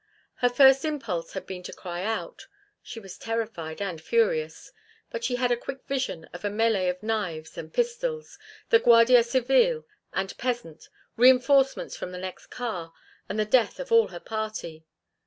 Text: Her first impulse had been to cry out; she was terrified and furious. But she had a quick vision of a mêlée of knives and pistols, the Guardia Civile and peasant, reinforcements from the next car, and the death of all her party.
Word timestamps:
Her 0.37 0.49
first 0.49 0.83
impulse 0.83 1.33
had 1.33 1.45
been 1.45 1.61
to 1.61 1.71
cry 1.71 2.01
out; 2.03 2.47
she 2.81 2.99
was 2.99 3.19
terrified 3.19 3.79
and 3.79 4.01
furious. 4.01 4.71
But 5.11 5.23
she 5.23 5.35
had 5.35 5.51
a 5.51 5.55
quick 5.55 5.85
vision 5.85 6.25
of 6.33 6.43
a 6.43 6.49
mêlée 6.49 6.89
of 6.89 7.03
knives 7.03 7.55
and 7.55 7.71
pistols, 7.71 8.39
the 8.71 8.79
Guardia 8.79 9.21
Civile 9.21 9.85
and 10.11 10.35
peasant, 10.39 10.89
reinforcements 11.17 11.95
from 11.95 12.11
the 12.13 12.17
next 12.17 12.47
car, 12.47 12.93
and 13.29 13.37
the 13.37 13.45
death 13.45 13.79
of 13.79 13.91
all 13.91 14.07
her 14.07 14.19
party. 14.19 14.87